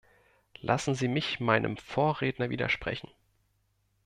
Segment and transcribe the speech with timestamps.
[0.61, 3.11] Lassen Sie mich meinem Vorredner widersprechen.